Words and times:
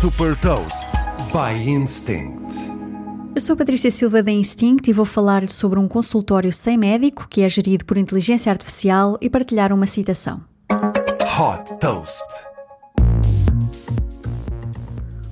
Super 0.00 0.36
Toast 0.36 0.90
by 1.32 1.70
Instinct. 1.70 2.52
Eu 3.34 3.40
sou 3.40 3.54
a 3.54 3.56
Patrícia 3.56 3.90
Silva 3.90 4.22
da 4.22 4.30
Instinct 4.30 4.90
e 4.90 4.92
vou 4.92 5.06
falar-lhe 5.06 5.48
sobre 5.48 5.78
um 5.78 5.88
consultório 5.88 6.52
sem 6.52 6.76
médico 6.76 7.26
que 7.26 7.40
é 7.40 7.48
gerido 7.48 7.86
por 7.86 7.96
inteligência 7.96 8.52
artificial 8.52 9.16
e 9.22 9.30
partilhar 9.30 9.72
uma 9.72 9.86
citação. 9.86 10.42
Hot 10.70 11.78
Toast. 11.80 12.55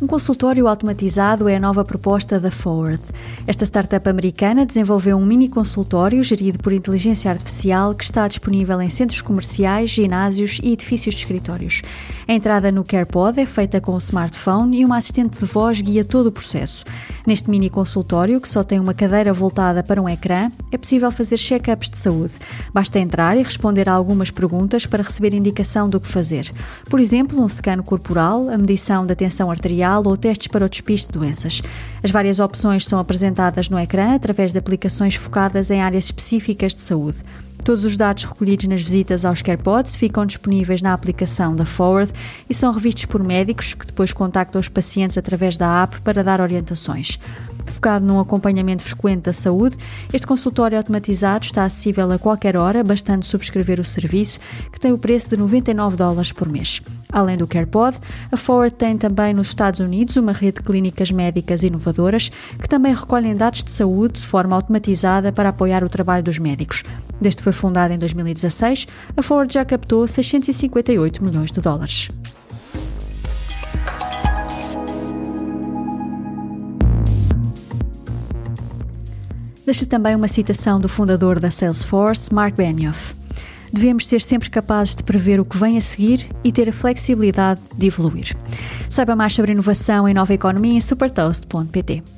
Um 0.00 0.06
consultório 0.06 0.68
automatizado 0.68 1.48
é 1.48 1.56
a 1.56 1.60
nova 1.60 1.84
proposta 1.84 2.38
da 2.38 2.52
Forward. 2.52 3.02
Esta 3.48 3.64
startup 3.64 4.08
americana 4.08 4.64
desenvolveu 4.64 5.16
um 5.16 5.26
mini 5.26 5.48
consultório 5.48 6.22
gerido 6.22 6.60
por 6.60 6.72
inteligência 6.72 7.28
artificial 7.28 7.92
que 7.96 8.04
está 8.04 8.28
disponível 8.28 8.80
em 8.80 8.88
centros 8.88 9.20
comerciais, 9.20 9.90
ginásios 9.90 10.60
e 10.62 10.72
edifícios 10.72 11.16
de 11.16 11.22
escritórios. 11.22 11.82
A 12.28 12.32
entrada 12.32 12.70
no 12.70 12.84
CarePod 12.84 13.40
é 13.40 13.46
feita 13.46 13.80
com 13.80 13.92
o 13.92 13.98
smartphone 13.98 14.78
e 14.78 14.84
uma 14.84 14.98
assistente 14.98 15.36
de 15.36 15.44
voz 15.44 15.80
guia 15.80 16.04
todo 16.04 16.28
o 16.28 16.32
processo. 16.32 16.84
Neste 17.26 17.50
mini 17.50 17.68
consultório, 17.68 18.40
que 18.40 18.48
só 18.48 18.62
tem 18.62 18.78
uma 18.78 18.94
cadeira 18.94 19.32
voltada 19.32 19.82
para 19.82 20.00
um 20.00 20.08
ecrã, 20.08 20.52
é 20.70 20.78
possível 20.78 21.10
fazer 21.10 21.38
check-ups 21.38 21.90
de 21.90 21.98
saúde. 21.98 22.34
Basta 22.72 23.00
entrar 23.00 23.36
e 23.36 23.42
responder 23.42 23.88
a 23.88 23.94
algumas 23.94 24.30
perguntas 24.30 24.86
para 24.86 25.02
receber 25.02 25.34
indicação 25.34 25.90
do 25.90 25.98
que 25.98 26.06
fazer. 26.06 26.52
Por 26.88 27.00
exemplo, 27.00 27.42
um 27.42 27.48
scan 27.48 27.82
corporal, 27.82 28.48
a 28.48 28.56
medição 28.56 29.04
da 29.04 29.16
tensão 29.16 29.50
arterial 29.50 29.87
ou 29.96 30.16
testes 30.16 30.48
para 30.48 30.66
o 30.66 30.68
despiste 30.68 31.06
de 31.06 31.18
doenças. 31.18 31.62
As 32.02 32.10
várias 32.10 32.40
opções 32.40 32.86
são 32.86 32.98
apresentadas 32.98 33.68
no 33.68 33.78
ecrã 33.78 34.14
através 34.14 34.52
de 34.52 34.58
aplicações 34.58 35.14
focadas 35.14 35.70
em 35.70 35.80
áreas 35.80 36.04
específicas 36.04 36.74
de 36.74 36.82
saúde. 36.82 37.18
Todos 37.64 37.84
os 37.84 37.96
dados 37.96 38.24
recolhidos 38.24 38.66
nas 38.66 38.82
visitas 38.82 39.24
aos 39.24 39.42
CarePods 39.42 39.96
ficam 39.96 40.24
disponíveis 40.24 40.80
na 40.80 40.92
aplicação 40.92 41.54
da 41.54 41.64
Forward 41.64 42.12
e 42.48 42.54
são 42.54 42.72
revistos 42.72 43.04
por 43.04 43.22
médicos 43.22 43.74
que 43.74 43.86
depois 43.86 44.12
contactam 44.12 44.58
os 44.58 44.68
pacientes 44.68 45.18
através 45.18 45.58
da 45.58 45.82
app 45.82 46.00
para 46.00 46.24
dar 46.24 46.40
orientações. 46.40 47.18
Focado 47.72 48.04
num 48.04 48.18
acompanhamento 48.18 48.82
frequente 48.82 49.24
da 49.24 49.32
saúde, 49.32 49.76
este 50.12 50.26
consultório 50.26 50.78
automatizado 50.78 51.44
está 51.44 51.64
acessível 51.64 52.10
a 52.10 52.18
qualquer 52.18 52.56
hora, 52.56 52.82
bastando 52.82 53.24
subscrever 53.24 53.78
o 53.78 53.84
serviço, 53.84 54.40
que 54.72 54.80
tem 54.80 54.92
o 54.92 54.98
preço 54.98 55.30
de 55.30 55.36
99 55.36 55.96
dólares 55.96 56.32
por 56.32 56.48
mês. 56.48 56.80
Além 57.12 57.36
do 57.36 57.46
CarePod, 57.46 57.98
a 58.32 58.36
Forward 58.36 58.74
tem 58.74 58.96
também 58.96 59.34
nos 59.34 59.48
Estados 59.48 59.80
Unidos 59.80 60.16
uma 60.16 60.32
rede 60.32 60.58
de 60.58 60.62
clínicas 60.62 61.10
médicas 61.10 61.62
inovadoras 61.62 62.30
que 62.60 62.68
também 62.68 62.94
recolhem 62.94 63.34
dados 63.34 63.62
de 63.62 63.70
saúde 63.70 64.20
de 64.20 64.26
forma 64.26 64.56
automatizada 64.56 65.30
para 65.30 65.50
apoiar 65.50 65.84
o 65.84 65.88
trabalho 65.88 66.24
dos 66.24 66.38
médicos. 66.38 66.82
Desde 67.20 67.38
que 67.38 67.44
foi 67.48 67.52
fundada 67.52 67.94
em 67.94 67.98
2016, 67.98 68.86
a 69.16 69.22
Ford 69.22 69.50
já 69.50 69.64
captou 69.64 70.06
658 70.06 71.24
milhões 71.24 71.50
de 71.50 71.60
dólares. 71.60 72.10
Deixo 79.64 79.86
também 79.86 80.14
uma 80.14 80.28
citação 80.28 80.78
do 80.80 80.88
fundador 80.88 81.40
da 81.40 81.50
Salesforce, 81.50 82.32
Mark 82.32 82.54
Benioff. 82.54 83.14
Devemos 83.72 84.06
ser 84.06 84.20
sempre 84.20 84.50
capazes 84.50 84.96
de 84.96 85.02
prever 85.02 85.40
o 85.40 85.44
que 85.44 85.58
vem 85.58 85.76
a 85.76 85.80
seguir 85.80 86.26
e 86.42 86.50
ter 86.50 86.68
a 86.68 86.72
flexibilidade 86.72 87.60
de 87.76 87.86
evoluir. 87.86 88.36
Saiba 88.88 89.14
mais 89.14 89.34
sobre 89.34 89.52
inovação 89.52 90.08
e 90.08 90.14
nova 90.14 90.32
economia 90.34 90.74
em 90.74 90.80
supertoast.pt. 90.80 92.17